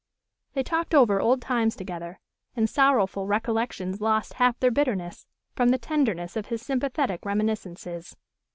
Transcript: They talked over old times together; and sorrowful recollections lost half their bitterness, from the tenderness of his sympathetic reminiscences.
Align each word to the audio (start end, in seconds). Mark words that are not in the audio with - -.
They 0.55 0.63
talked 0.63 0.95
over 0.95 1.21
old 1.21 1.43
times 1.43 1.75
together; 1.75 2.19
and 2.55 2.67
sorrowful 2.67 3.27
recollections 3.27 4.01
lost 4.01 4.33
half 4.41 4.59
their 4.59 4.71
bitterness, 4.71 5.27
from 5.55 5.69
the 5.69 5.77
tenderness 5.77 6.35
of 6.35 6.47
his 6.47 6.63
sympathetic 6.63 7.23
reminiscences. 7.23 8.15